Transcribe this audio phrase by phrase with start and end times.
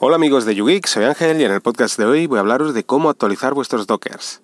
[0.00, 2.72] Hola amigos de YouGeek, soy Ángel y en el podcast de hoy voy a hablaros
[2.72, 4.42] de cómo actualizar vuestros Dockers.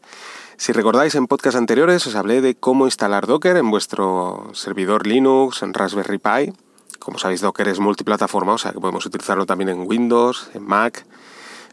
[0.57, 5.63] Si recordáis en podcasts anteriores os hablé de cómo instalar Docker en vuestro servidor Linux,
[5.63, 6.53] en Raspberry Pi.
[6.99, 11.07] Como sabéis Docker es multiplataforma, o sea que podemos utilizarlo también en Windows, en Mac.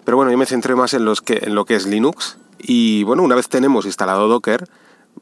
[0.05, 2.37] Pero bueno, yo me centré más en, los que, en lo que es Linux.
[2.59, 4.69] Y bueno, una vez tenemos instalado Docker,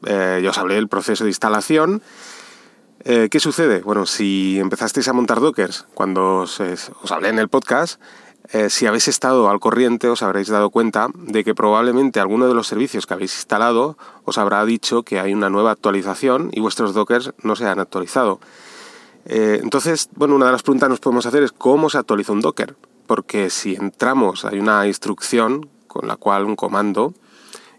[0.04, 2.02] eh, yo os hablé del proceso de instalación
[3.04, 3.80] eh, ¿Qué sucede?
[3.80, 6.60] Bueno, si empezasteis a montar Dockers cuando os,
[7.10, 8.00] hablé en el podcast,
[8.52, 12.54] eh, si habéis estado al corriente os habréis dado cuenta de que probablemente alguno de
[12.54, 16.94] los servicios que habéis instalado os habrá dicho que hay una nueva actualización y vuestros
[16.94, 18.40] Dockers no se han actualizado.
[19.26, 22.32] Eh, entonces, bueno, una de las preguntas que nos podemos hacer es cómo se actualiza
[22.32, 22.76] un Docker.
[23.06, 27.12] Porque si entramos, hay una instrucción con la cual un comando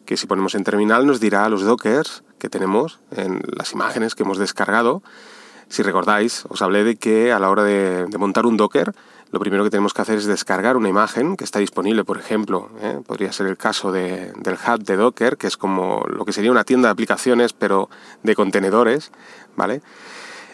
[0.05, 4.24] que si ponemos en terminal nos dirá los dockers que tenemos en las imágenes que
[4.24, 5.02] hemos descargado.
[5.70, 8.94] Si recordáis, os hablé de que a la hora de, montar un docker,
[9.31, 12.70] lo primero que tenemos que hacer es descargar una imagen que está disponible, por ejemplo,
[12.81, 12.99] ¿eh?
[13.05, 16.65] podría ser el caso del hub de Docker, que es como lo que sería una
[16.65, 17.90] tienda de aplicaciones, pero
[18.23, 19.12] de contenedores,
[19.55, 19.82] ¿vale?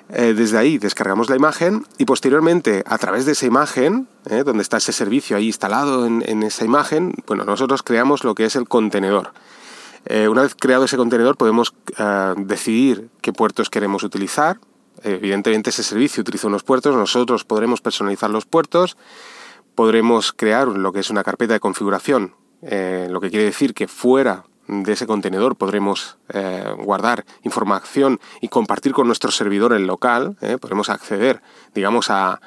[0.09, 4.61] Eh, desde ahí descargamos la imagen y posteriormente a través de esa imagen, eh, donde
[4.61, 8.67] está ese servicio ahí instalado en, esa imagen, bueno, nosotros creamos lo que es el
[8.67, 9.33] contenedor.
[10.09, 11.73] Una vez creado ese contenedor podemos
[12.37, 14.57] decidir qué puertos queremos utilizar.
[15.03, 18.97] Evidentemente ese servicio utiliza unos puertos, nosotros podremos personalizar los puertos,
[19.75, 24.45] podremos crear lo que es una carpeta de configuración, lo que quiere decir que fuera
[24.67, 30.37] de ese contenedor podremos eh, guardar información y compartir con nuestro servidor en local.
[30.41, 31.41] Eh, podremos acceder,
[31.73, 32.41] digamos, a,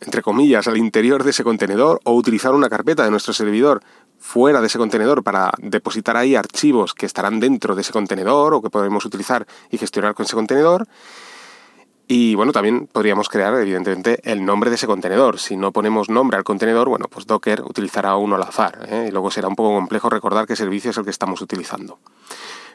[0.00, 3.82] entre comillas, al interior de ese contenedor o utilizar una carpeta de nuestro servidor
[4.18, 8.62] fuera de ese contenedor para depositar ahí archivos que estarán dentro de ese contenedor o
[8.62, 10.86] que podremos utilizar y gestionar con ese contenedor.
[12.08, 15.40] Y bueno, también podríamos crear, evidentemente, el nombre de ese contenedor.
[15.40, 18.86] Si no ponemos nombre al contenedor, bueno, pues Docker utilizará uno al azar.
[18.88, 19.06] ¿eh?
[19.08, 21.98] Y luego será un poco complejo recordar qué servicio es el que estamos utilizando.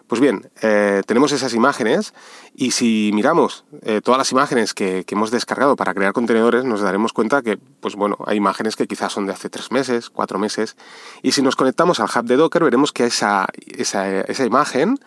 [0.08, 2.14] Pues bien, eh, tenemos esas imágenes
[2.54, 7.14] y si miramos eh, todas las imágenes que, hemos descargado para crear contenedores, nos daremos
[7.14, 10.76] cuenta que, pues bueno, hay imágenes que quizás son de hace tres meses, cuatro meses.
[11.22, 13.48] Y si nos conectamos al hub de Docker, veremos que esa,
[13.78, 15.00] esa, esa imagen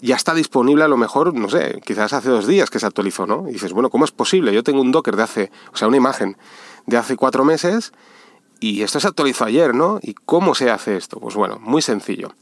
[0.00, 3.26] ya está disponible a lo mejor, no sé, quizás hace dos días que se actualizó,
[3.26, 3.48] ¿no?
[3.48, 4.52] Y dices, bueno, ¿cómo es posible?
[4.52, 6.36] Yo tengo un Docker de hace, o sea, una imagen
[6.86, 7.92] de hace cuatro meses
[8.60, 9.98] y esto se actualizó ayer, ¿no?
[10.02, 11.18] ¿Y cómo se hace esto?
[11.20, 12.34] Pues bueno, muy sencillo.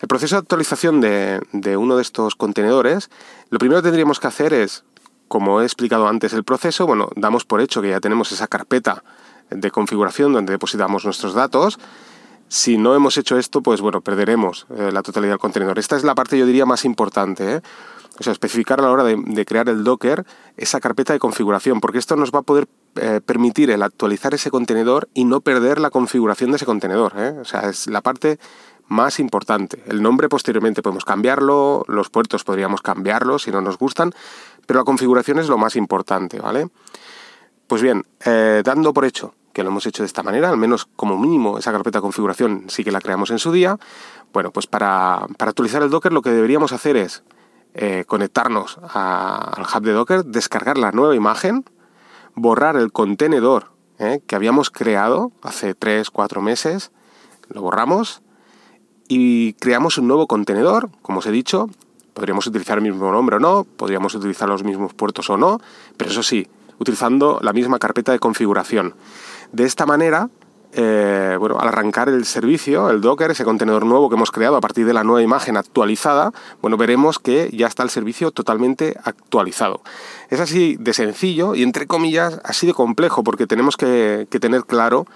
[0.00, 3.10] El proceso de actualización de, de uno de estos contenedores,
[3.50, 4.84] lo primero que tendríamos que hacer es,
[5.28, 9.04] como he explicado antes el proceso, bueno, damos por hecho que ya tenemos esa carpeta
[9.50, 11.78] de configuración donde depositamos nuestros datos,
[12.52, 15.78] si no hemos hecho esto, pues bueno, perderemos eh, la totalidad del contenedor.
[15.78, 17.54] Esta es la parte, yo diría, más importante.
[17.54, 17.62] ¿eh?
[18.20, 20.26] O sea, especificar a la hora de, crear el Docker
[20.58, 24.50] esa carpeta de configuración, porque esto nos va a poder eh, permitir el actualizar ese
[24.50, 27.16] contenedor y no perder la configuración de ese contenedor.
[27.40, 28.38] O sea, es la parte
[28.86, 29.82] más importante.
[29.86, 34.12] El nombre posteriormente podemos cambiarlo, los puertos podríamos cambiarlos si no nos gustan,
[34.66, 36.68] pero la configuración es lo más importante, ¿vale?
[37.66, 38.04] Pues bien,
[38.62, 41.72] dando por hecho que lo hemos hecho de esta manera, al menos como mínimo esa
[41.72, 43.78] carpeta de configuración sí que la creamos en su día.
[44.32, 47.22] Bueno, pues para, actualizar el Docker lo que deberíamos hacer es
[47.74, 51.64] eh, conectarnos al hub de Docker, descargar la nueva imagen,
[52.34, 56.92] borrar el contenedor eh, que habíamos creado hace 3, 4 meses,
[57.48, 58.22] lo borramos
[59.08, 61.68] y creamos un nuevo contenedor, como os he dicho,
[62.14, 65.60] podríamos utilizar el mismo nombre o no, podríamos utilizar los mismos puertos o no,
[65.96, 66.48] pero eso sí,
[66.82, 68.94] utilizando la misma carpeta de configuración.
[69.52, 70.28] De esta manera,
[70.74, 74.60] eh, bueno, al arrancar el servicio, el Docker, ese contenedor nuevo que hemos creado a
[74.60, 76.32] partir de la nueva imagen actualizada,
[76.62, 79.82] bueno, veremos que ya está el servicio totalmente actualizado.
[80.30, 84.64] Es así de sencillo y entre comillas así de complejo porque tenemos que, que tener
[84.64, 85.06] claro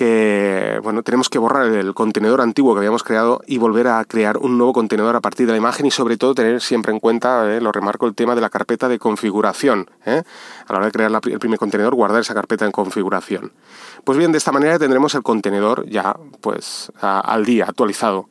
[0.00, 4.38] que bueno, tenemos que borrar el contenedor antiguo que habíamos creado y volver a crear
[4.38, 7.54] un nuevo contenedor a partir de la imagen y sobre todo tener siempre en cuenta,
[7.54, 9.90] eh, lo remarco, el tema de la carpeta de configuración.
[10.06, 10.22] Eh.
[10.66, 13.52] A la hora de crear el primer contenedor, guardar esa carpeta en configuración.
[14.02, 18.30] Pues bien, de esta manera tendremos el contenedor ya pues al día, actualizado.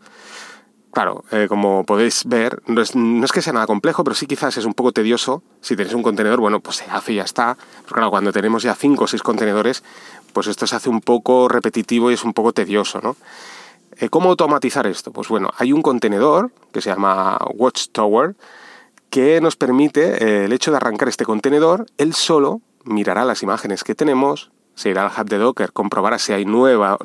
[0.92, 4.25] Claro, eh, como podéis ver, no es, no es, que sea nada complejo, pero sí
[4.25, 5.44] quizás es un poco tedioso.
[5.62, 7.57] Si tenéis un contenedor, bueno, pues se hace y ya está.
[7.86, 9.83] Claro, cuando tenemos ya cinco o seis contenedores,
[10.39, 13.18] pues esto se hace un poco repetitivo y es un poco tedioso, ¿no?
[13.97, 15.12] Eh, ¿Cómo automatizar esto?
[15.12, 18.38] Pues bueno, hay un contenedor que se llama Watchtower
[19.09, 23.83] que nos permite eh, el hecho de arrancar este contenedor, él solo mirará las imágenes
[23.83, 26.97] que tenemos, se irá al hub de Docker, comprobará si hay nuevos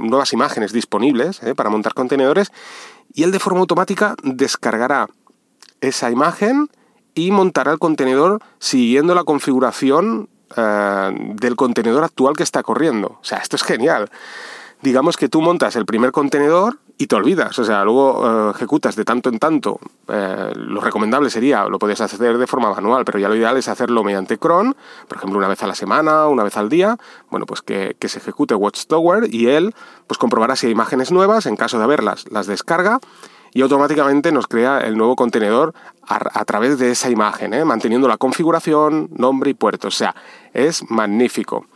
[0.00, 2.52] nuevas imágenes disponibles eh, para montar contenedores
[3.12, 5.08] y él de forma automática descargará
[5.82, 6.70] esa imagen
[7.14, 13.18] y montará el contenedor siguiendo la configuración eh, del contenedor actual que está corriendo.
[13.20, 14.10] O sea, esto es genial.
[14.80, 18.94] Digamos que tú montas el primer contenedor y te olvidas, o sea, luego eh, ejecutas
[18.96, 19.80] de tanto en tanto.
[20.08, 23.68] Eh, lo recomendable sería, lo podías hacer de forma manual, pero ya lo ideal es
[23.68, 24.76] hacerlo mediante cron,
[25.08, 26.96] por ejemplo, una vez a la semana, una vez al día,
[27.30, 29.74] bueno, pues que, se ejecute Watchtower y él
[30.06, 33.00] pues comprobará si hay imágenes nuevas, en caso de haberlas, las descarga
[33.54, 35.74] y automáticamente nos crea el nuevo contenedor
[36.06, 37.64] a, través de esa imagen, ¿eh?
[37.64, 39.88] manteniendo la configuración, nombre y puerto.
[39.88, 40.14] O sea,
[40.52, 41.66] es magnífico.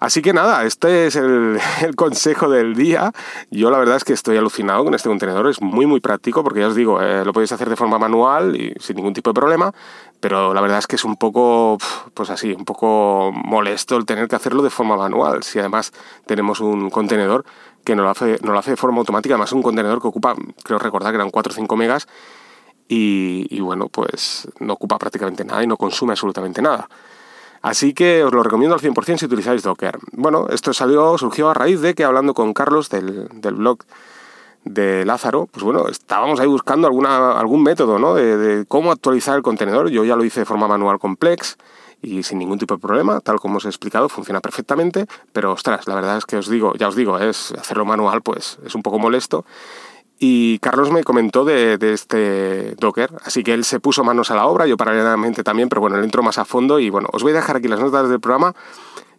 [0.00, 1.58] Así que nada, este es el,
[1.96, 3.12] consejo del día.
[3.50, 6.60] Yo la verdad es que estoy alucinado con este contenedor, es muy muy práctico porque
[6.60, 9.34] ya os digo, eh, lo podéis hacer de forma manual y sin ningún tipo de
[9.34, 9.72] problema,
[10.20, 11.78] pero la verdad es que es un poco,
[12.14, 15.42] pues así, un poco molesto el tener que hacerlo de forma manual.
[15.42, 15.92] Si además
[16.26, 17.44] tenemos un contenedor
[17.88, 20.34] que no lo hace, no lo hace de forma automática, además un contenedor que ocupa,
[20.62, 22.06] creo recordar que eran 4 o 5 megas
[22.86, 26.86] y, bueno, pues no ocupa prácticamente nada y no consume absolutamente nada.
[27.62, 29.98] Así que os lo recomiendo al 100% si utilizáis Docker.
[30.12, 33.78] Bueno, esto salió, surgió a raíz de que hablando con Carlos del, blog
[34.64, 38.14] de Lázaro, pues bueno, estábamos ahí buscando alguna, algún método ¿no?
[38.14, 39.88] de, cómo actualizar el contenedor.
[39.88, 41.56] Yo ya lo hice de forma manual con Plex
[42.02, 45.86] y sin ningún tipo de problema, tal como os he explicado, funciona perfectamente, pero ostras,
[45.88, 48.82] la verdad es que os digo, ya os digo, es hacerlo manual pues es un
[48.82, 49.44] poco molesto
[50.20, 54.46] y Carlos me comentó de, este Docker, así que él se puso manos a la
[54.46, 57.32] obra, yo paralelamente también, pero bueno, él entró más a fondo y bueno, os voy
[57.32, 58.54] a dejar aquí las notas del programa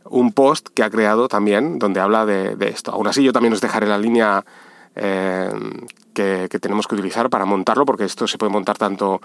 [0.06, 2.92] un post que ha creado también donde habla de, esto.
[2.92, 4.44] Aún así yo también os dejaré la línea
[4.96, 5.50] eh,
[6.14, 9.22] que, tenemos que utilizar para montarlo, porque esto se puede montar tanto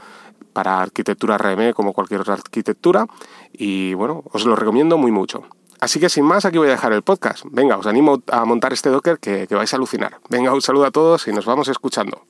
[0.53, 3.07] para arquitectura RM como cualquier otra arquitectura
[3.53, 5.45] y bueno, os lo recomiendo muy mucho.
[5.81, 7.45] Así que sin más, aquí voy a dejar el podcast.
[7.51, 10.19] Venga, os animo a montar este Docker que, que vais a alucinar.
[10.31, 12.23] Venga, un saludo a todos y nos vamos escuchando.